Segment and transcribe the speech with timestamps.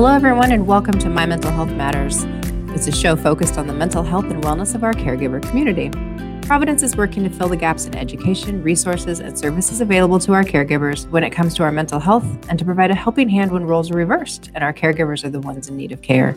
[0.00, 2.24] Hello, everyone, and welcome to My Mental Health Matters.
[2.74, 5.90] It's a show focused on the mental health and wellness of our caregiver community.
[6.46, 10.42] Providence is working to fill the gaps in education, resources, and services available to our
[10.42, 13.66] caregivers when it comes to our mental health and to provide a helping hand when
[13.66, 16.34] roles are reversed and our caregivers are the ones in need of care.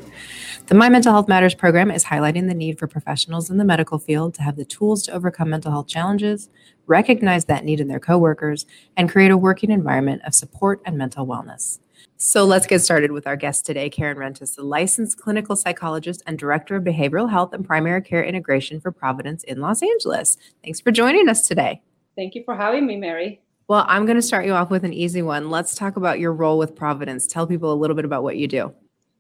[0.66, 3.98] The My Mental Health Matters program is highlighting the need for professionals in the medical
[3.98, 6.50] field to have the tools to overcome mental health challenges,
[6.86, 8.66] recognize that need in their coworkers,
[8.98, 11.80] and create a working environment of support and mental wellness.
[12.26, 16.40] So let's get started with our guest today, Karen Rentis, a licensed clinical psychologist and
[16.40, 20.38] director of behavioral health and primary care integration for Providence in Los Angeles.
[20.64, 21.82] Thanks for joining us today.
[22.16, 23.42] Thank you for having me, Mary.
[23.68, 25.50] Well, I'm going to start you off with an easy one.
[25.50, 27.28] Let's talk about your role with Providence.
[27.28, 28.74] Tell people a little bit about what you do.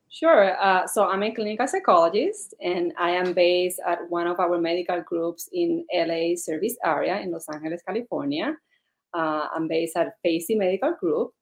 [0.08, 0.58] Sure.
[0.58, 5.02] Uh, so I'm a clinical psychologist, and I am based at one of our medical
[5.02, 8.56] groups in LA service area in Los Angeles, California.
[9.14, 11.34] Uh, I'm based at Facey Medical Group,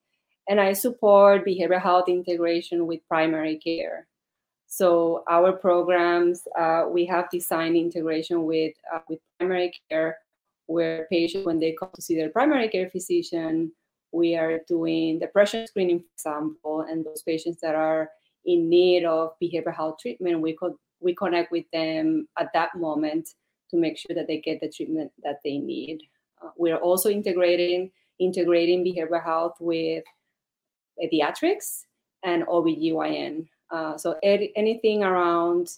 [0.52, 4.05] and I support behavioral health integration with primary care.
[4.67, 10.17] So our programs, uh, we have designed integration with uh, with primary care,
[10.66, 13.72] where patients, when they come to see their primary care physician,
[14.11, 18.09] we are doing depression screening, for example, and those patients that are
[18.44, 23.29] in need of behavioral health treatment, we could we connect with them at that moment
[23.69, 26.02] to make sure that they get the treatment that they need.
[26.44, 30.03] Uh, we're also integrating integrating behavioral health with
[31.02, 31.83] pediatrics
[32.23, 33.47] and OBGYN.
[33.71, 35.69] Uh, so ed- anything around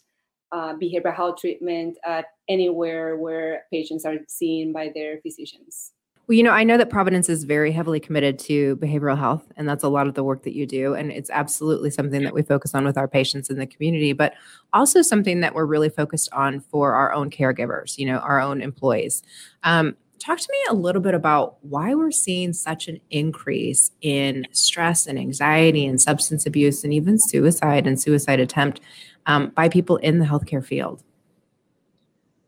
[0.52, 5.94] uh, behavioral health treatment at anywhere where patients are seen by their physicians.
[6.28, 9.68] Well, you know, I know that Providence is very heavily committed to behavioral health, and
[9.68, 10.94] that's a lot of the work that you do.
[10.94, 14.34] And it's absolutely something that we focus on with our patients in the community, but
[14.72, 18.62] also something that we're really focused on for our own caregivers, you know, our own
[18.62, 19.22] employees.
[19.64, 24.48] Um, talk to me a little bit about why we're seeing such an increase in
[24.52, 28.80] stress and anxiety and substance abuse and even suicide and suicide attempt
[29.26, 31.04] um, by people in the healthcare field.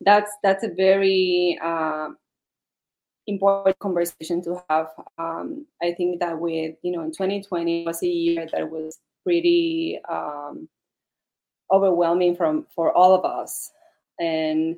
[0.02, 2.10] That's that's a very uh,
[3.28, 4.90] important conversation to have.
[5.18, 10.00] Um, I think that with you know in 2020 was a year that was pretty
[10.08, 10.70] um,
[11.72, 13.72] overwhelming from for all of us,
[14.20, 14.76] and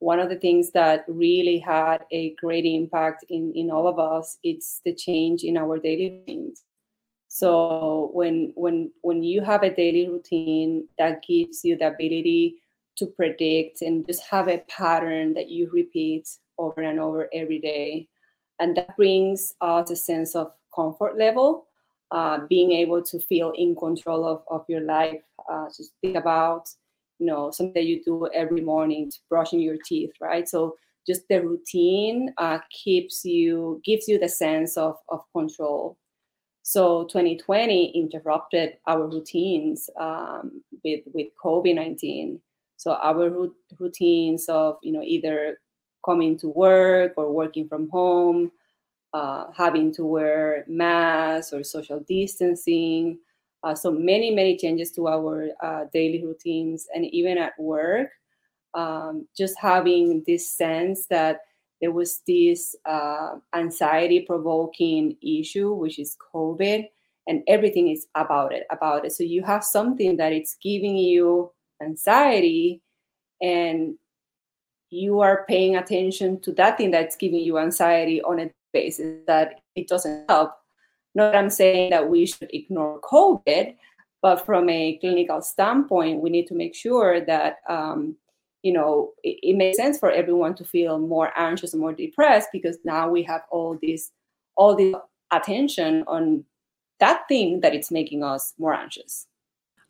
[0.00, 4.38] one of the things that really had a great impact in, in all of us
[4.42, 6.64] it's the change in our daily routines.
[7.28, 12.56] So when when when you have a daily routine that gives you the ability
[12.96, 16.28] to predict and just have a pattern that you repeat
[16.58, 18.08] over and over every day
[18.58, 21.66] and that brings us a sense of comfort level
[22.10, 26.68] uh, being able to feel in control of, of your life uh, just think about
[27.20, 30.48] you know something that you do every morning brushing your teeth right?
[30.48, 30.76] So
[31.06, 35.96] just the routine uh, keeps you gives you the sense of, of control.
[36.62, 42.40] So 2020 interrupted our routines um, with with covid-19
[42.76, 45.58] so our routines of you know either
[46.04, 48.50] coming to work or working from home
[49.12, 53.18] uh, having to wear masks or social distancing
[53.62, 58.10] uh, so many, many changes to our uh, daily routines and even at work.
[58.72, 61.40] Um, just having this sense that
[61.80, 66.86] there was this uh, anxiety provoking issue, which is COVID,
[67.26, 69.12] and everything is about it, about it.
[69.12, 71.50] So you have something that it's giving you
[71.82, 72.82] anxiety,
[73.40, 73.94] and
[74.90, 79.60] you are paying attention to that thing that's giving you anxiety on a basis that
[79.74, 80.52] it doesn't help
[81.14, 83.74] not I'm saying that we should ignore COVID,
[84.22, 88.16] but from a clinical standpoint, we need to make sure that um,
[88.62, 92.48] you know it, it, makes sense for everyone to feel more anxious and more depressed
[92.52, 94.12] because now we have all this
[94.56, 94.94] all this
[95.30, 96.44] attention on
[96.98, 99.26] that thing that it's making us more anxious.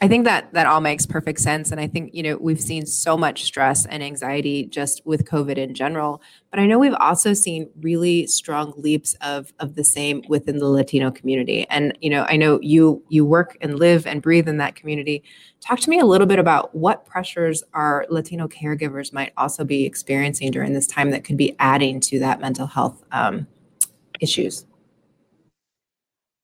[0.03, 1.71] I think that that all makes perfect sense.
[1.71, 5.59] And I think, you know, we've seen so much stress and anxiety just with COVID
[5.59, 6.23] in general.
[6.51, 10.69] But I know we've also seen really strong leaps of of the same within the
[10.69, 11.67] Latino community.
[11.69, 15.23] And, you know, I know you you work and live and breathe in that community.
[15.61, 19.85] Talk to me a little bit about what pressures our Latino caregivers might also be
[19.85, 23.47] experiencing during this time that could be adding to that mental health um,
[24.19, 24.65] issues.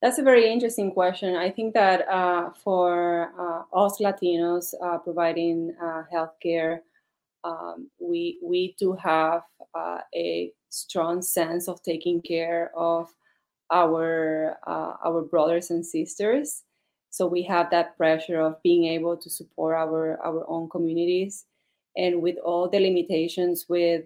[0.02, 1.36] That's a very interesting question.
[1.36, 6.80] I think that uh, for uh, us Latinos uh, providing uh, healthcare,
[7.44, 9.42] um, we we do have
[9.74, 13.08] uh, a strong sense of taking care of
[13.72, 16.62] our uh, our brothers and sisters.
[17.10, 21.46] So we have that pressure of being able to support our our own communities,
[21.96, 24.04] and with all the limitations with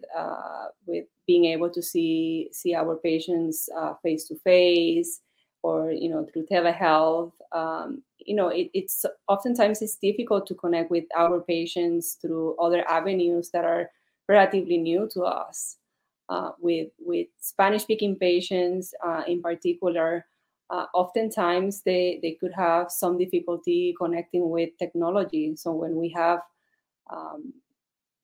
[0.87, 3.69] with being able to see see our patients
[4.05, 5.21] face to face
[5.63, 10.91] or you know through telehealth um, you know it, it's oftentimes it's difficult to connect
[10.91, 13.91] with our patients through other avenues that are
[14.29, 15.77] relatively new to us
[16.29, 20.25] uh, with with spanish speaking patients uh, in particular
[20.71, 25.57] uh, oftentimes they they could have some difficulty connecting with technology.
[25.57, 26.41] So when we have
[27.11, 27.53] um,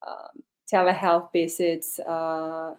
[0.06, 0.42] um
[0.72, 2.74] telehealth visits uh,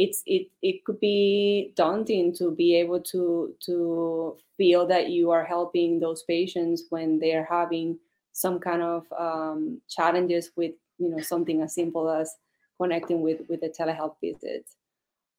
[0.00, 5.44] it's it it could be daunting to be able to to feel that you are
[5.44, 7.98] helping those patients when they're having
[8.32, 12.34] some kind of um, challenges with you know something as simple as
[12.80, 14.64] connecting with with a telehealth visit.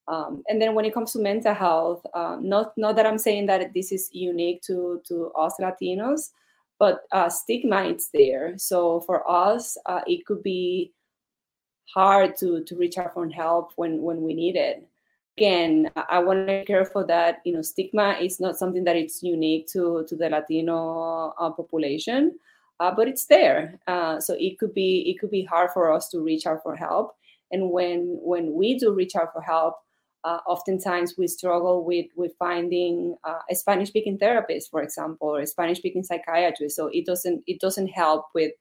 [0.07, 3.45] Um, and then when it comes to mental health uh, not not that i'm saying
[3.45, 6.31] that this is unique to to us latinos
[6.81, 8.57] but uh, stigma is there.
[8.57, 10.91] So for us uh, it could be
[11.93, 14.87] hard to to reach out for help when when we need it.
[15.37, 19.23] Again i want to be careful that you know stigma is not something that it's
[19.23, 22.37] unique to to the latino uh, population
[22.81, 23.79] uh, but it's there.
[23.87, 26.75] Uh, so it could be it could be hard for us to reach out for
[26.75, 27.15] help.
[27.51, 29.75] And when when we do reach out for help
[30.23, 35.41] uh, oftentimes we struggle with with finding uh, a spanish speaking therapist for example or
[35.41, 38.51] a spanish speaking psychiatrist so it doesn't it doesn't help with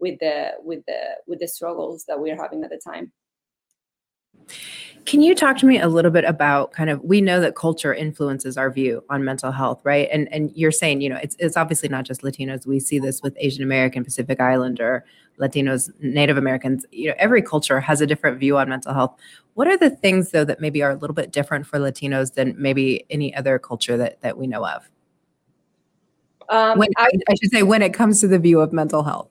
[0.00, 3.12] with the with the with the struggles that we're having at the time
[5.08, 7.94] can you talk to me a little bit about kind of we know that culture
[7.94, 10.06] influences our view on mental health, right?
[10.12, 12.66] And and you're saying, you know, it's it's obviously not just Latinos.
[12.66, 15.06] We see this with Asian American, Pacific Islander,
[15.40, 16.84] Latinos, Native Americans.
[16.90, 19.18] You know, every culture has a different view on mental health.
[19.54, 22.54] What are the things though that maybe are a little bit different for Latinos than
[22.58, 24.90] maybe any other culture that that we know of?
[26.50, 29.30] Um, when, I, I should say when it comes to the view of mental health.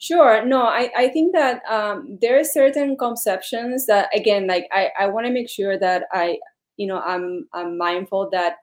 [0.00, 0.44] Sure.
[0.44, 5.06] No, I, I think that um, there are certain conceptions that again, like I, I
[5.08, 6.38] want to make sure that I,
[6.76, 8.56] you know, I'm I'm mindful that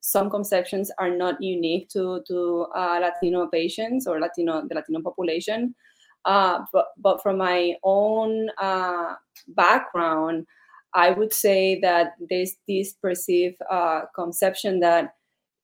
[0.00, 5.74] some conceptions are not unique to to uh, Latino patients or Latino the Latino population.
[6.24, 9.14] Uh, but but from my own uh,
[9.48, 10.46] background,
[10.94, 15.14] I would say that there's this perceived uh, conception that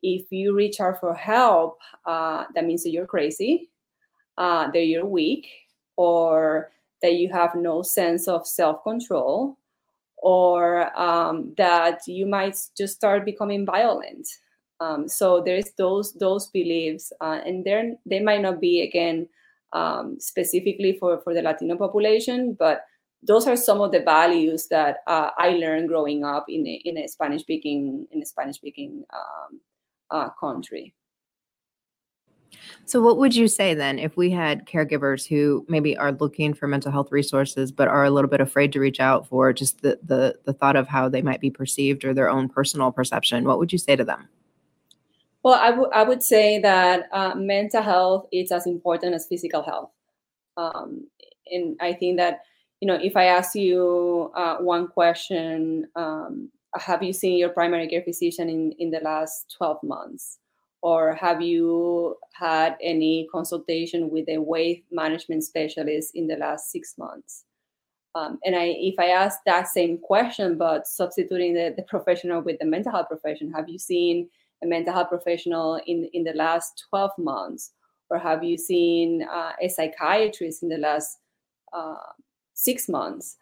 [0.02, 3.71] if you reach out for help, uh, that means that you're crazy
[4.42, 5.46] uh, that you're weak
[5.96, 9.56] or that you have no sense of self control
[10.16, 14.26] or um, that you might just start becoming violent.
[14.80, 19.28] Um, so there's those those beliefs, uh, and they they might not be again
[19.72, 22.84] um, specifically for for the Latino population, but
[23.22, 26.98] those are some of the values that uh, I learned growing up in a, in
[26.98, 29.60] a Spanish speaking in a Spanish speaking um,
[30.10, 30.94] uh, country.
[32.84, 36.66] So, what would you say then if we had caregivers who maybe are looking for
[36.66, 39.98] mental health resources, but are a little bit afraid to reach out for just the
[40.02, 43.44] the, the thought of how they might be perceived or their own personal perception?
[43.44, 44.28] What would you say to them?
[45.42, 49.62] Well, I, w- I would say that uh, mental health is as important as physical
[49.62, 49.90] health.
[50.56, 51.08] Um,
[51.50, 52.42] and I think that,
[52.80, 57.88] you know, if I ask you uh, one question, um, have you seen your primary
[57.88, 60.38] care physician in, in the last 12 months?
[60.82, 66.98] Or have you had any consultation with a weight management specialist in the last six
[66.98, 67.44] months?
[68.14, 72.58] Um, and I, if I ask that same question, but substituting the, the professional with
[72.58, 74.28] the mental health profession, have you seen
[74.62, 77.72] a mental health professional in, in the last 12 months?
[78.10, 81.18] Or have you seen uh, a psychiatrist in the last
[81.72, 81.94] uh,
[82.52, 83.36] six months?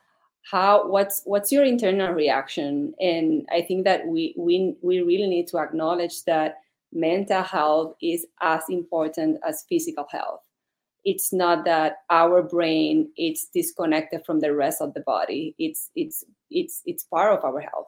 [0.48, 2.94] How what's what's your internal reaction?
[3.00, 6.60] And I think that we we we really need to acknowledge that
[6.92, 10.40] mental health is as important as physical health.
[11.04, 15.54] It's not that our brain is disconnected from the rest of the body.
[15.58, 17.86] It's it's it's it's part of our health.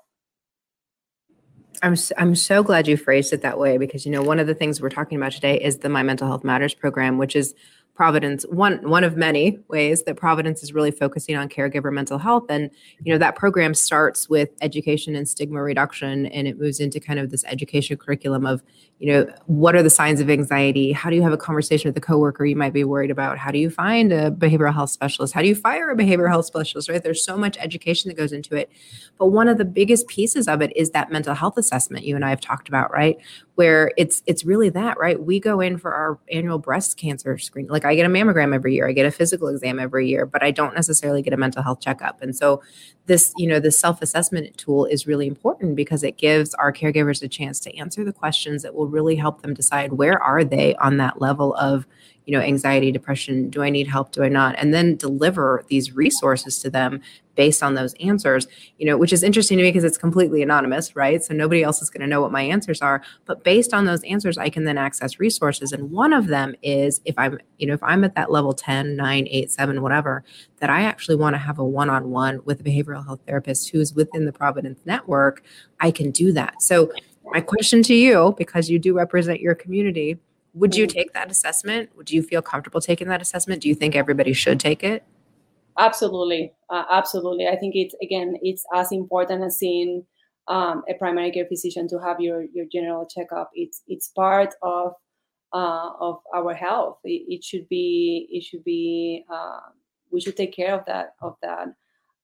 [1.82, 4.54] I'm I'm so glad you phrased it that way because you know one of the
[4.54, 7.54] things we're talking about today is the My Mental Health Matters program, which is
[8.02, 12.46] Providence one one of many ways that Providence is really focusing on caregiver mental health.
[12.48, 12.68] And
[13.04, 17.20] you know that program starts with education and stigma reduction and it moves into kind
[17.20, 18.60] of this education curriculum of
[18.98, 20.90] you know what are the signs of anxiety?
[20.90, 23.38] How do you have a conversation with a coworker you might be worried about?
[23.38, 25.32] How do you find a behavioral health specialist?
[25.32, 27.00] How do you fire a behavioral health specialist right?
[27.00, 28.68] There's so much education that goes into it.
[29.16, 32.24] But one of the biggest pieces of it is that mental health assessment you and
[32.24, 33.16] I have talked about right
[33.54, 35.22] where it's it's really that right?
[35.22, 38.74] We go in for our annual breast cancer screen like i get a mammogram every
[38.74, 41.62] year i get a physical exam every year but i don't necessarily get a mental
[41.62, 42.22] health checkup.
[42.22, 42.62] And so
[43.06, 47.28] this you know this self-assessment tool is really important because it gives our caregivers a
[47.28, 50.98] chance to answer the questions that will really help them decide where are they on
[50.98, 51.86] that level of
[52.26, 54.54] you know, anxiety, depression, do I need help, do I not?
[54.58, 57.00] And then deliver these resources to them
[57.34, 58.46] based on those answers,
[58.78, 61.22] you know, which is interesting to me because it's completely anonymous, right?
[61.24, 63.02] So nobody else is going to know what my answers are.
[63.24, 65.72] But based on those answers, I can then access resources.
[65.72, 68.96] And one of them is if I'm, you know, if I'm at that level 10,
[68.96, 70.24] 9, 8, 7, whatever,
[70.60, 73.70] that I actually want to have a one on one with a behavioral health therapist
[73.70, 75.42] who's within the Providence network,
[75.80, 76.62] I can do that.
[76.62, 76.92] So,
[77.24, 80.18] my question to you, because you do represent your community,
[80.54, 81.90] would you take that assessment?
[81.96, 83.62] Would you feel comfortable taking that assessment?
[83.62, 85.04] Do you think everybody should take it?
[85.78, 87.48] Absolutely, uh, absolutely.
[87.48, 90.04] I think it's again, it's as important as seeing
[90.48, 93.50] um, a primary care physician to have your your general checkup.
[93.54, 94.92] It's it's part of
[95.52, 96.98] uh, of our health.
[97.04, 99.60] It, it, should be it should be uh,
[100.10, 101.68] we should take care of that of that.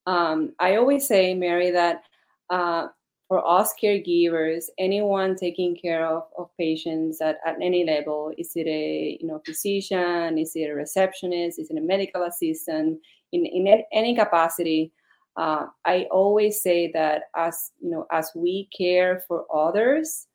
[0.06, 2.02] Um, I always say, Mary, that
[2.50, 2.88] uh,
[3.28, 8.66] for us caregivers, anyone taking care of, of patients at, at any level, is it
[8.66, 12.98] a you know physician, is it a receptionist, is it a medical assistant,
[13.32, 14.92] in, in any capacity,
[15.36, 20.26] uh, I always say that as you know, as we care for others,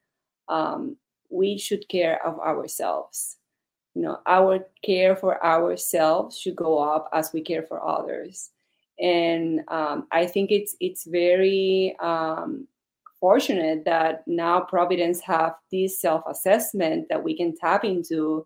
[0.48, 0.96] um,
[1.30, 3.38] we should care of ourselves.
[3.96, 8.52] You know, our care for ourselves should go up as we care for others,
[9.00, 12.68] and um, I think it's it's very um,
[13.24, 18.46] fortunate that now Providence have this self assessment that we can tap into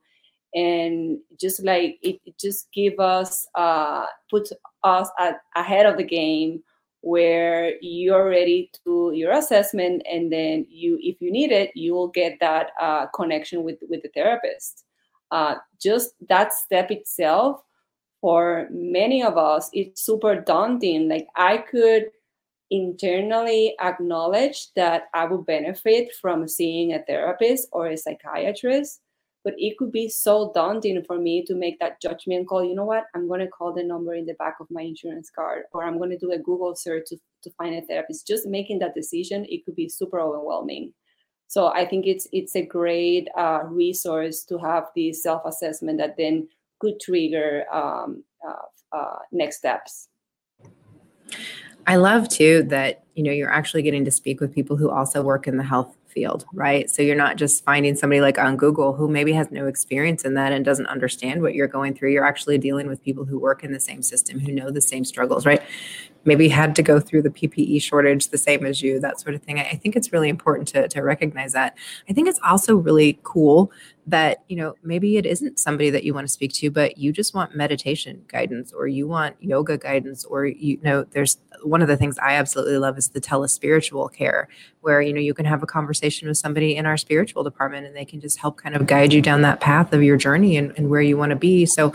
[0.54, 4.48] and just like it, it just give us uh put
[4.84, 6.62] us at, ahead of the game
[7.02, 12.10] where you're ready to your assessment and then you if you need it you will
[12.10, 14.84] get that uh, connection with with the therapist.
[15.32, 17.62] Uh, just that step itself
[18.22, 21.10] for many of us it's super daunting.
[21.10, 22.12] Like i could
[22.70, 29.02] internally acknowledge that i would benefit from seeing a therapist or a psychiatrist
[29.48, 32.84] but it could be so daunting for me to make that judgment call you know
[32.84, 33.06] what?
[33.16, 35.98] I'm going to call the number in the back of my insurance card or i'm
[35.98, 38.28] going to do a google search to, to find a therapist.
[38.28, 40.94] Just making that decision it could be super overwhelming.
[41.48, 46.50] So i think it's it's a great uh, resource to have the self-assessment that then
[46.80, 50.10] could trigger um, uh, uh, next steps
[51.88, 55.24] i love too that you know you're actually getting to speak with people who also
[55.24, 56.90] work in the health field, right?
[56.90, 60.34] So you're not just finding somebody like on Google who maybe has no experience in
[60.34, 62.12] that and doesn't understand what you're going through.
[62.12, 65.06] You're actually dealing with people who work in the same system, who know the same
[65.06, 65.62] struggles, right?
[66.26, 69.44] Maybe had to go through the PPE shortage the same as you, that sort of
[69.44, 69.60] thing.
[69.60, 71.78] I think it's really important to, to recognize that.
[72.10, 73.72] I think it's also really cool
[74.08, 77.12] that you know maybe it isn't somebody that you want to speak to but you
[77.12, 81.90] just want meditation guidance or you want yoga guidance or you know there's one of
[81.90, 84.48] the things i absolutely love is the telespiritual care
[84.82, 87.96] where you know you can have a conversation with somebody in our spiritual department and
[87.96, 90.74] they can just help kind of guide you down that path of your journey and,
[90.78, 91.66] and where you want to be.
[91.66, 91.94] So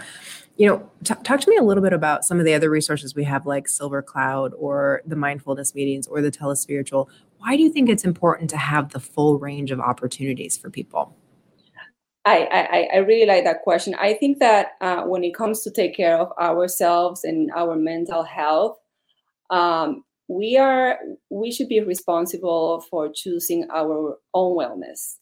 [0.57, 3.15] you know t- talk to me a little bit about some of the other resources
[3.15, 7.09] we have like SilverCloud or the mindfulness meetings or the telespiritual.
[7.39, 11.17] Why do you think it's important to have the full range of opportunities for people?
[12.25, 13.95] I, I, I really like that question.
[13.97, 18.23] I think that uh, when it comes to take care of ourselves and our mental
[18.23, 18.79] health,
[19.51, 20.99] um, we are
[21.31, 25.17] we should be responsible for choosing our own wellness.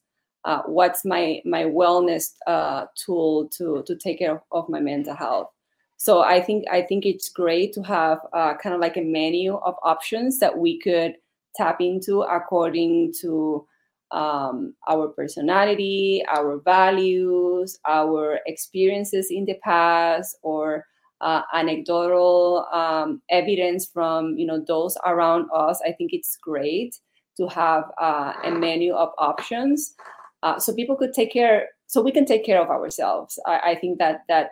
[0.45, 5.51] Uh, what's my my wellness uh, tool to to take care of, my mental health?
[5.97, 9.57] So I think I think it's great to have uh, kind of like a menu
[9.57, 11.17] of options that we could
[11.57, 13.67] tap into according to
[14.13, 20.87] um, our personality, our values, our experiences in the past, or
[21.21, 25.81] uh, anecdotal um, evidence from you know those around us.
[25.85, 26.97] I think it's great
[27.37, 29.95] to have uh, a menu of options,
[30.43, 33.39] uh, so people could take care, so we can take care of ourselves.
[33.47, 34.51] I, I think that that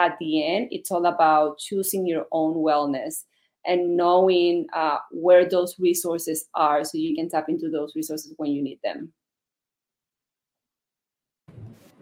[0.00, 3.24] at the end, it's all about choosing your own wellness
[3.66, 8.50] and knowing uh, where those resources are so you can tap into those resources when
[8.50, 9.12] you need them.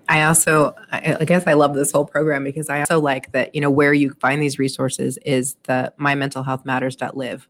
[0.08, 3.60] I also, I guess I love this whole program because I also like that, you
[3.60, 7.48] know, where you find these resources is the my mental health matters.live.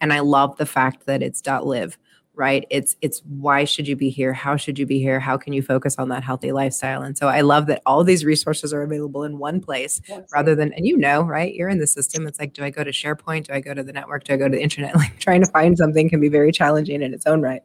[0.00, 1.98] And I love the fact that it's dot .live
[2.36, 2.66] right?
[2.70, 4.32] It's it's why should you be here?
[4.34, 5.18] How should you be here?
[5.18, 7.02] How can you focus on that healthy lifestyle?
[7.02, 10.28] And so i love that all these resources are available in one place yes.
[10.32, 11.54] rather than and you know right?
[11.54, 12.26] You're in the system.
[12.26, 13.46] It's like do i go to sharepoint?
[13.46, 14.24] Do i go to the network?
[14.24, 14.94] Do i go to the internet?
[15.06, 17.62] Like trying to find something can be very challenging in its own right.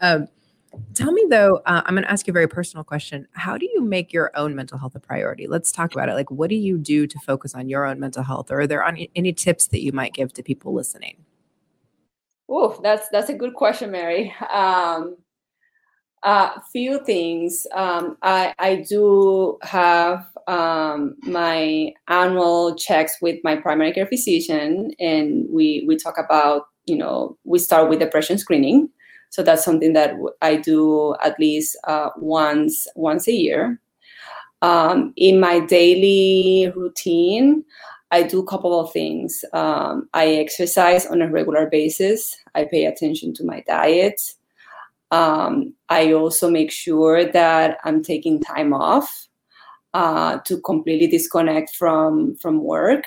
[0.00, 0.28] Um,
[0.94, 3.66] tell me though uh, i'm going to ask you a very personal question how do
[3.72, 6.56] you make your own mental health a priority let's talk about it like what do
[6.56, 9.82] you do to focus on your own mental health or are there any, tips that
[9.82, 11.16] you might give to people listening
[12.48, 14.34] Oh, that's that's a good question, Mary.
[14.50, 15.16] Um,
[16.24, 17.66] a uh, few things.
[17.74, 25.46] Um, I I do have um, my annual checks with my primary care physician, and
[25.50, 28.88] we we talk about you know we start with depression screening.
[29.30, 33.80] So that's something that I do at least uh, once once a year.
[34.62, 37.64] Um, in my daily routine,
[38.10, 39.44] I do a couple of things.
[39.52, 42.36] Um, I exercise on a regular basis.
[42.54, 44.20] I pay attention to my diet.
[45.10, 49.28] Um, I also make sure that I'm taking time off
[49.94, 53.06] uh, to completely disconnect from from work.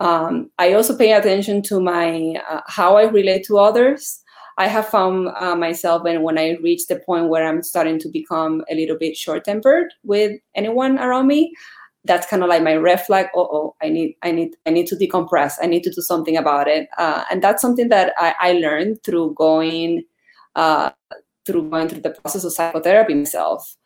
[0.00, 4.22] Um, I also pay attention to my uh, how I relate to others.
[4.58, 8.08] I have found uh, myself when when I reach the point where I'm starting to
[8.08, 11.52] become a little bit short tempered with anyone around me.
[12.04, 13.26] That's kind of like my red flag.
[13.34, 15.54] Oh, oh, I need, I need, I need to decompress.
[15.60, 16.88] I need to do something about it.
[16.96, 20.04] Uh, and that's something that I, I learned through going,
[20.54, 20.90] uh,
[21.44, 23.76] through going through the process of psychotherapy myself.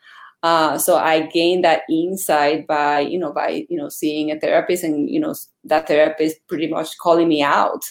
[0.43, 4.85] Uh, so I gained that insight by, you know, by you know seeing a therapist,
[4.85, 5.35] and you know
[5.65, 7.85] that therapist pretty much calling me out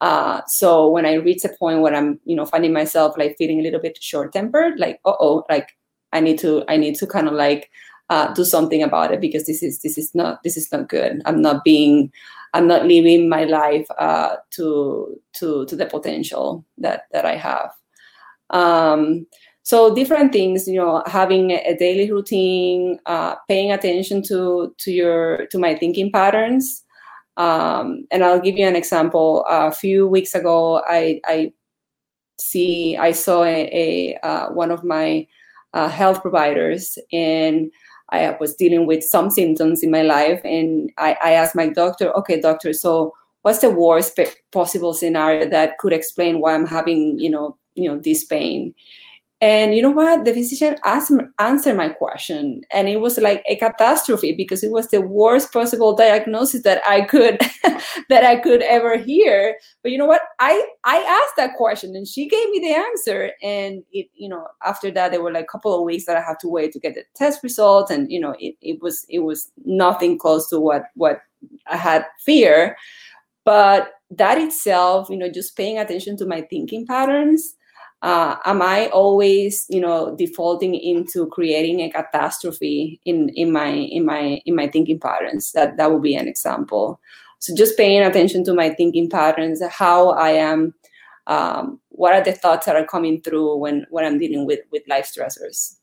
[0.00, 3.60] uh, so when I reach a point where I'm, you know, finding myself like feeling
[3.60, 5.76] a little bit short tempered, like, oh, like
[6.12, 7.70] I need to, I need to kind of like
[8.10, 11.22] uh, do something about it because this is, this is not, this is not good.
[11.24, 12.12] I'm not being,
[12.54, 17.72] I'm not living my life uh, to, to, to the potential that that I have.
[18.50, 19.26] Um,
[19.62, 25.46] so different things, you know, having a daily routine, uh, paying attention to to your
[25.46, 26.84] to my thinking patterns.
[27.36, 29.44] Um, and I'll give you an example.
[29.48, 31.52] a few weeks ago, I, I
[32.38, 35.26] see I saw a, a uh, one of my
[35.74, 37.70] uh, health providers, and
[38.10, 42.12] I was dealing with some symptoms in my life, and I, I asked my doctor,
[42.16, 44.18] "Okay, doctor, so what's the worst
[44.52, 48.74] possible scenario that could explain why I'm having, you know, you know, this pain?"
[49.42, 50.24] And you know what?
[50.24, 54.88] The physician asked answered my question, and it was like a catastrophe because it was
[54.88, 57.38] the worst possible diagnosis that I could
[58.08, 59.58] that I could ever hear.
[59.82, 60.22] But you know what?
[60.40, 63.32] I I asked that question, and she gave me the answer.
[63.42, 66.22] And it, you know, after that, there were like a couple of weeks that I
[66.22, 69.18] had to wait to get the test results, and you know, it, it was it
[69.18, 71.20] was nothing close to what what
[71.66, 72.74] I had fear.
[73.44, 77.54] But that itself, you know, just paying attention to my thinking patterns
[78.06, 84.06] uh, am I always, you know, defaulting into creating a catastrophe in in my in
[84.06, 85.50] my in my thinking patterns?
[85.52, 87.00] That that would be an example.
[87.40, 90.72] So just paying attention to my thinking patterns, how I am,
[91.26, 94.84] um, what are the thoughts that are coming through when when I'm dealing with with
[94.88, 95.75] life stressors.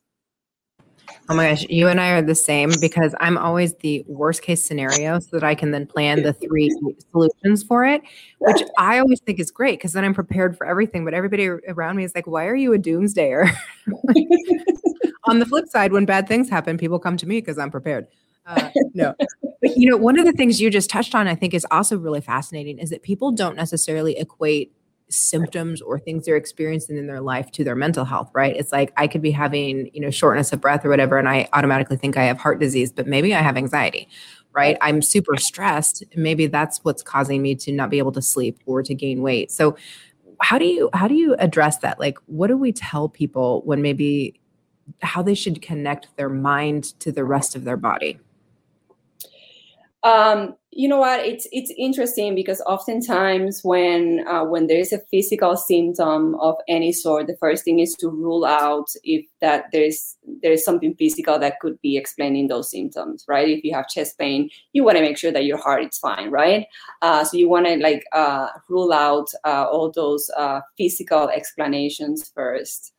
[1.29, 4.65] Oh my gosh, you and I are the same because I'm always the worst case
[4.65, 6.69] scenario so that I can then plan the three
[7.11, 8.01] solutions for it,
[8.39, 11.05] which I always think is great because then I'm prepared for everything.
[11.05, 13.49] But everybody around me is like, why are you a doomsdayer?
[15.25, 18.07] On the flip side, when bad things happen, people come to me because I'm prepared.
[18.45, 19.15] Uh, no,
[19.61, 21.97] but you know, one of the things you just touched on, I think, is also
[21.97, 24.73] really fascinating is that people don't necessarily equate
[25.13, 28.55] symptoms or things they're experiencing in their life to their mental health, right?
[28.55, 31.47] It's like I could be having, you know, shortness of breath or whatever, and I
[31.53, 34.07] automatically think I have heart disease, but maybe I have anxiety,
[34.51, 34.77] right?
[34.81, 36.03] I'm super stressed.
[36.15, 39.51] Maybe that's what's causing me to not be able to sleep or to gain weight.
[39.51, 39.75] So
[40.41, 41.99] how do you how do you address that?
[41.99, 44.39] Like what do we tell people when maybe
[45.01, 48.19] how they should connect their mind to the rest of their body?
[50.03, 51.19] Um, you know what?
[51.19, 56.91] It's it's interesting because oftentimes when uh, when there is a physical symptom of any
[56.91, 61.59] sort, the first thing is to rule out if that there's there's something physical that
[61.59, 63.47] could be explaining those symptoms, right?
[63.47, 66.31] If you have chest pain, you want to make sure that your heart is fine,
[66.31, 66.65] right?
[67.01, 72.31] Uh, so you want to like uh, rule out uh, all those uh, physical explanations
[72.33, 72.93] first.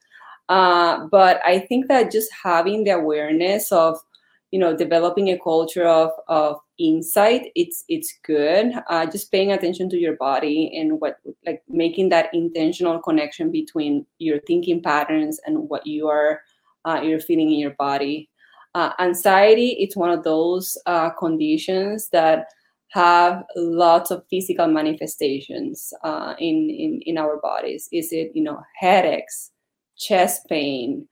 [0.48, 3.98] Uh, but I think that just having the awareness of
[4.50, 9.88] you know developing a culture of of insight it's it's good uh, just paying attention
[9.88, 15.68] to your body and what like making that intentional connection between your thinking patterns and
[15.68, 16.40] what you are
[16.84, 18.28] uh, you're feeling in your body.
[18.74, 22.46] Uh, anxiety it's one of those uh, conditions that
[22.88, 27.88] have lots of physical manifestations uh, in, in in our bodies.
[27.92, 29.52] Is it you know headaches
[29.96, 31.06] chest pain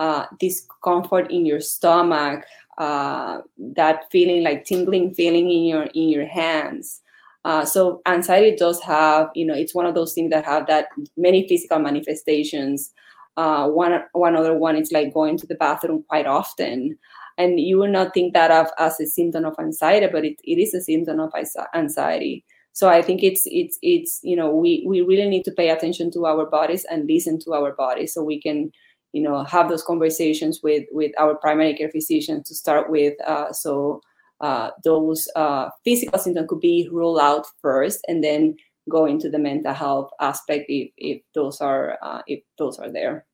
[0.00, 2.44] uh, discomfort in your stomach
[2.78, 3.42] uh,
[3.76, 7.02] that feeling like tingling feeling in your in your hands.
[7.44, 10.86] Uh, so anxiety does have you know it's one of those things that have that
[11.18, 12.92] many physical manifestations.
[13.36, 16.98] Uh, one one other one is like going to the bathroom quite often.
[17.36, 20.58] And you will not think that of as a symptom of anxiety but it, it
[20.58, 21.32] is a symptom of
[21.74, 22.44] anxiety.
[22.72, 26.10] So i think it's it's it's you know we we really need to pay attention
[26.12, 28.70] to our bodies and listen to our bodies so we can
[29.12, 33.52] you know have those conversations with with our primary care physician to start with uh,
[33.52, 34.00] so
[34.40, 38.56] uh, those uh, physical symptoms could be ruled out first and then
[38.88, 43.26] go into the mental health aspect if, if those are uh, if those are there.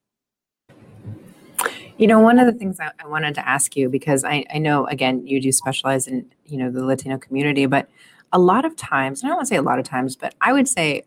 [1.99, 4.59] You know one of the things I, I wanted to ask you because I, I
[4.59, 7.89] know again you do specialize in you know the latino community but
[8.33, 10.35] a lot of times and i don't want to say a lot of times but
[10.41, 11.05] i would say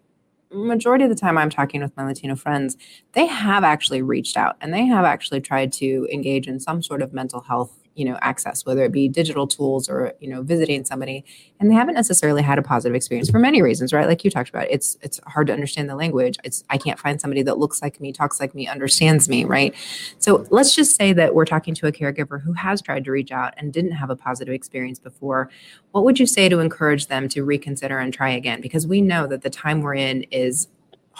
[0.51, 2.77] majority of the time I'm talking with my Latino friends,
[3.13, 7.01] they have actually reached out and they have actually tried to engage in some sort
[7.01, 10.85] of mental health you know access whether it be digital tools or you know visiting
[10.85, 11.25] somebody
[11.59, 14.07] and they haven't necessarily had a positive experience for many reasons right?
[14.07, 16.37] Like you talked about it's it's hard to understand the language.
[16.43, 19.75] It's i can't find somebody that looks like me talks like me understands me right?
[20.19, 23.31] So let's just say that we're talking to a caregiver who has tried to reach
[23.31, 25.49] out and didn't have a positive experience before.
[25.91, 28.61] What would you say to encourage them to reconsider and try again?
[28.61, 30.67] Because we know that the time we're in is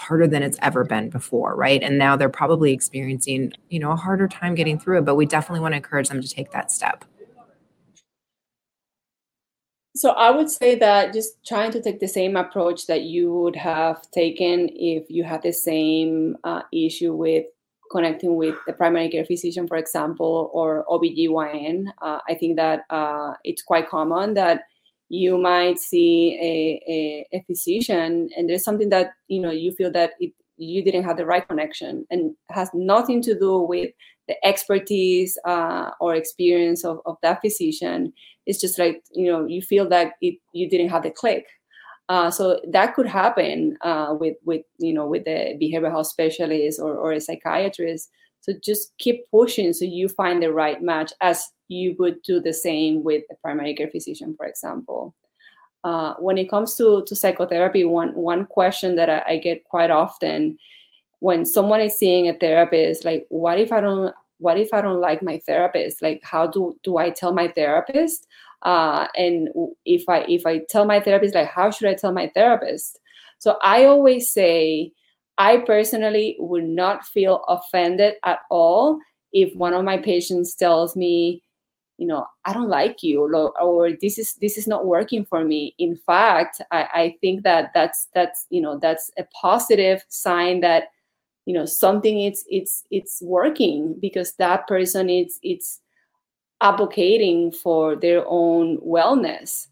[0.00, 1.82] harder than it's ever been before, right?
[1.82, 5.26] And now they're probably experiencing, you know, a harder time getting through it, but we
[5.26, 7.04] definitely want to encourage them to take that step.
[9.94, 13.56] So I would say that just trying to take the same approach that you would
[13.56, 17.44] have taken if you had the same uh, issue with
[17.90, 21.86] connecting with the primary care physician, for example, or OBGYN.
[22.00, 24.62] Uh, I think that uh, it's quite common that
[25.10, 29.90] you might see a, a, a, physician and there's something that you know you feel
[29.90, 33.90] that it, you didn't have the right connection and has nothing to do with
[34.28, 38.12] the expertise uh, or experience of, of that physician.
[38.46, 41.44] It's just like you know you feel that it, you didn't have the click.
[42.08, 46.78] Uh, so that could happen uh, with with you know with the behavioral health specialist
[46.80, 51.46] or, or a psychiatrist so just keep pushing so you find the right match as
[51.68, 55.14] you would do the same with a primary care physician, for example.
[55.84, 59.90] Uh, when it comes to, to psychotherapy, one, one question that I, I get quite
[59.90, 60.58] often
[61.20, 65.00] when someone is seeing a therapist, like, what if I don't what if I don't
[65.00, 66.00] like my therapist?
[66.02, 68.26] Like, how do do I tell my therapist?
[68.62, 69.48] Uh, and
[69.84, 72.98] if I if I tell my therapist, like, how should I tell my therapist?
[73.38, 74.92] So I always say,
[75.40, 78.98] I personally would not feel offended at all
[79.32, 81.42] if one of my patients tells me,
[81.96, 85.42] you know, I don't like you, or, or this is this is not working for
[85.42, 85.74] me.
[85.78, 90.90] In fact, I, I think that that's that's you know that's a positive sign that
[91.46, 95.80] you know something it's it's it's working because that person is it's
[96.60, 99.68] advocating for their own wellness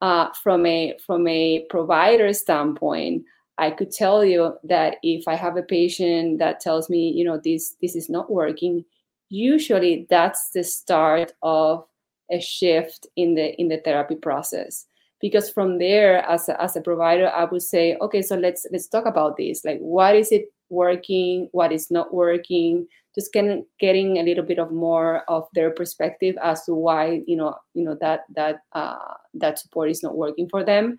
[0.00, 3.24] uh, from a from a provider standpoint
[3.58, 7.40] I could tell you that if I have a patient that tells me, you know,
[7.42, 8.84] this this is not working,
[9.28, 11.84] usually that's the start of
[12.30, 14.86] a shift in the in the therapy process.
[15.20, 18.88] Because from there, as a, as a provider, I would say, okay, so let's let's
[18.88, 19.64] talk about this.
[19.64, 21.48] Like, what is it working?
[21.52, 22.88] What is not working?
[23.14, 27.54] Just getting a little bit of more of their perspective as to why you know
[27.74, 30.96] you know that that uh, that support is not working for them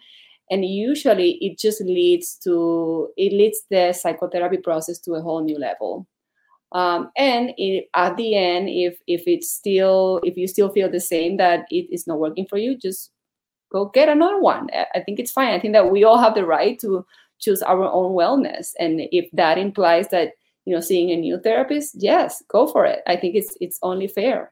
[0.49, 5.57] and usually it just leads to it leads the psychotherapy process to a whole new
[5.57, 6.07] level.
[6.71, 10.99] Um, and it, at the end if if it's still if you still feel the
[10.99, 13.11] same that it is not working for you just
[13.71, 14.69] go get another one.
[14.73, 15.53] I think it's fine.
[15.53, 17.05] I think that we all have the right to
[17.39, 18.71] choose our own wellness.
[18.79, 20.33] And if that implies that
[20.65, 23.01] you know seeing a new therapist yes go for it.
[23.07, 24.51] I think it's it's only fair.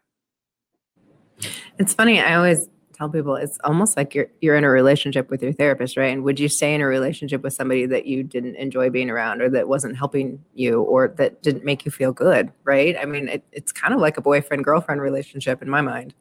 [1.80, 2.68] It's funny i always
[3.02, 6.14] tell people it's almost like you're you're in a relationship with your therapist, right?
[6.14, 9.42] And would you stay in a relationship with somebody that you didn't enjoy being around
[9.42, 12.96] or that wasn't helping you or that didn't make you feel good, right?
[13.02, 16.14] I mean, it, it's kind of like a boyfriend girlfriend relationship in my mind.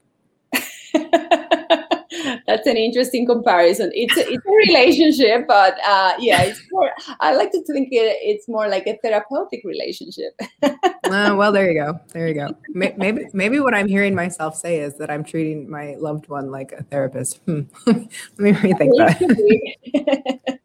[2.51, 3.93] That's an interesting comparison.
[3.95, 6.91] It's a, it's a relationship, but uh, yeah, it's more.
[7.21, 10.35] I like to think it, it's more like a therapeutic relationship.
[10.63, 10.71] uh,
[11.39, 12.01] well, there you go.
[12.13, 12.57] There you go.
[12.75, 16.73] Maybe maybe what I'm hearing myself say is that I'm treating my loved one like
[16.73, 17.39] a therapist.
[17.47, 17.63] Hmm.
[17.87, 17.97] Let
[18.39, 20.59] me rethink that.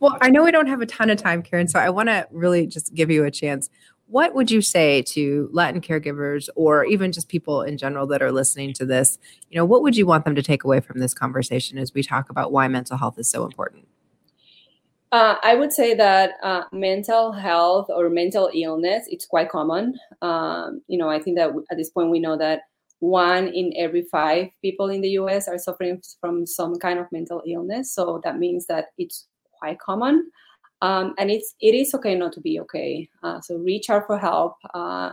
[0.00, 2.26] well, I know we don't have a ton of time, Karen, so I want to
[2.30, 3.68] really just give you a chance
[4.12, 8.30] what would you say to Latin caregivers or even just people in general that are
[8.30, 9.18] listening to this?
[9.50, 12.02] You know, what would you want them to take away from this conversation as we
[12.02, 13.88] talk about why mental health is so important?
[15.12, 19.98] Uh, I would say that uh, mental health or mental illness it's quite common.
[20.20, 22.60] Um, you know, I think that at this point we know that
[23.00, 25.48] one in every five people in the U.S.
[25.48, 27.94] are suffering from some kind of mental illness.
[27.94, 29.26] So that means that it's
[29.58, 30.30] quite common
[30.82, 33.08] um, and it's it is okay not to be okay.
[33.22, 34.56] Uh, so reach out for help.
[34.74, 35.12] Uh,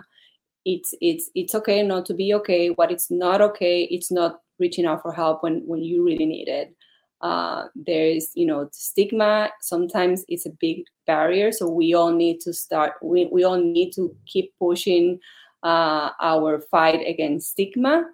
[0.65, 2.69] it's it's it's okay not to be okay.
[2.69, 6.47] What it's not okay it's not reaching out for help when when you really need
[6.47, 6.75] it.
[7.21, 9.51] Uh, there's you know stigma.
[9.61, 11.51] Sometimes it's a big barrier.
[11.51, 15.19] So we all need to start we, we all need to keep pushing
[15.61, 18.05] uh, our fight against stigma.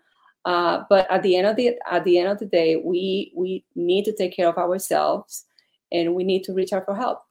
[0.44, 3.64] Uh, but at the end of the at the end of the day we we
[3.76, 5.46] need to take care of ourselves
[5.94, 7.25] and we need to reach out for help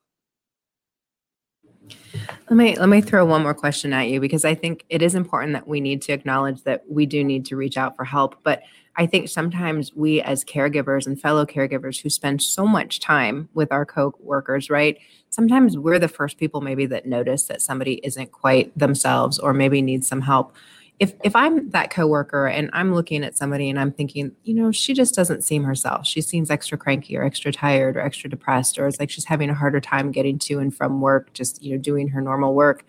[2.49, 5.15] let me let me throw one more question at you because I think it is
[5.15, 8.37] important that we need to acknowledge that we do need to reach out for help.
[8.43, 8.63] But
[8.97, 13.73] I think sometimes we as caregivers and fellow caregivers who spend so much time with
[13.73, 14.99] our co-workers, right?
[15.31, 19.83] Sometimes we're the first people maybe that notice that somebody isn't quite themselves or maybe
[19.83, 20.55] needs some help
[21.01, 24.71] if if I'm that coworker and I'm looking at somebody and I'm thinking, you know,
[24.71, 26.07] she just doesn't seem herself.
[26.07, 29.51] She seems extra cranky or extra tired or extra depressed or it's like she's having
[29.51, 32.85] a harder time getting to and from work, just, you know, doing her normal work.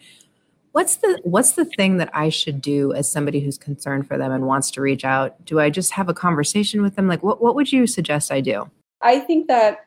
[0.73, 4.31] What's the what's the thing that I should do as somebody who's concerned for them
[4.31, 5.43] and wants to reach out?
[5.43, 7.07] Do I just have a conversation with them?
[7.07, 8.69] Like what what would you suggest I do?
[9.01, 9.85] I think that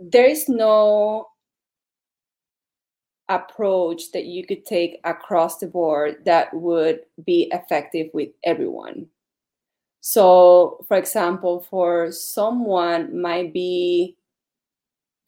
[0.00, 1.28] there is no
[3.28, 9.06] approach that you could take across the board that would be effective with everyone.
[10.00, 14.16] So, for example, for someone might be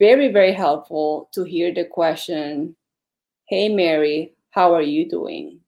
[0.01, 2.77] very very helpful to hear the question,
[3.49, 5.61] "Hey Mary, how are you doing?"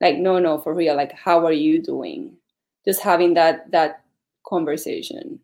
[0.00, 2.36] Like, no, no, for real, like, how are you doing?
[2.84, 4.02] Just having that that
[4.46, 5.40] conversation.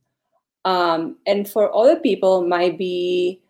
[0.65, 3.41] Um, and for other people, might be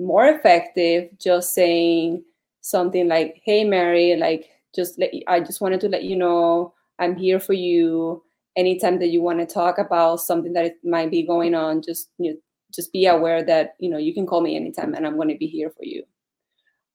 [0.00, 2.22] more effective just saying
[2.62, 7.16] something like hey mary like just let i just wanted to let you know i'm
[7.16, 8.22] here for you.
[8.56, 12.32] Anytime that you want to talk about something that might be going on just you
[12.32, 12.38] know,
[12.74, 15.38] just be aware that you know you can call me anytime and i'm going to
[15.38, 16.04] be here for you.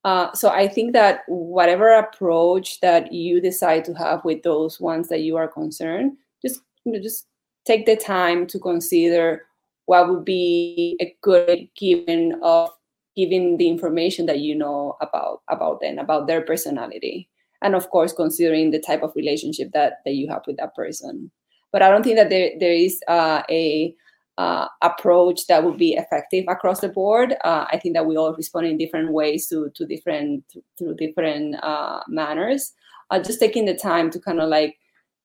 [0.03, 5.07] Uh, so i think that whatever approach that you decide to have with those ones
[5.07, 7.27] that you are concerned just you know just
[7.65, 9.45] take the time to consider
[9.87, 12.69] what would be a good given of
[13.15, 17.29] giving the information that you know about about them about their personality.
[17.61, 21.31] And of course considering the type of relationship that that you have with that person.
[21.71, 23.95] But i don't think that there, there is uh, a
[24.37, 27.35] uh, approach that would be effective across the board.
[27.43, 30.43] Uh, i think that we all respond in different ways to to different
[30.77, 32.73] through different uh, manners.
[33.11, 34.77] Uh, just taking the time to kind of like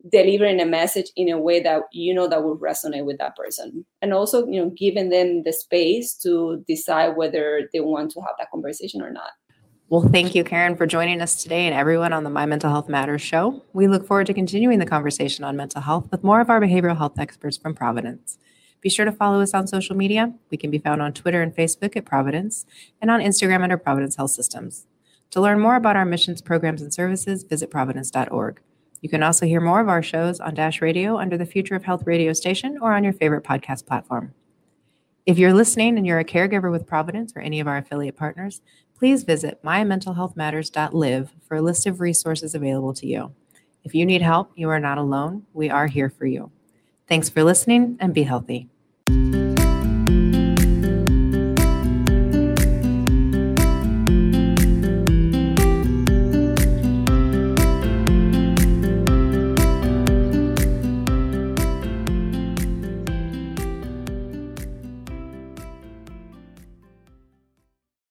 [0.08, 3.84] delivering a message in a way that you know that will resonate with that person.
[4.02, 8.34] And also you know giving them the space to decide whether they want to have
[8.38, 9.30] that conversation or not.
[9.88, 12.88] Well thank you karen for joining us today and everyone on the my mental health
[12.88, 13.62] matters show.
[13.72, 16.96] We look forward to continuing the conversation on mental health with more of our behavioral
[16.96, 18.38] health experts from providence.
[18.80, 20.32] Be sure to follow us on social media.
[20.50, 22.64] We can be found on twitter and facebook at providence
[23.02, 24.86] and on instagram under providence health systems.
[25.32, 28.60] To learn more about our missions programs and services visit providence.org
[29.00, 31.84] you can also hear more of our shows on Dash Radio under the Future of
[31.84, 34.34] Health radio station or on your favorite podcast platform.
[35.26, 38.60] If you're listening and you're a caregiver with Providence or any of our affiliate partners,
[38.98, 43.32] please visit mymentalhealthmatters.live for a list of resources available to you.
[43.84, 45.46] If you need help, you are not alone.
[45.54, 46.50] We are here for you.
[47.08, 48.68] Thanks for listening and be healthy.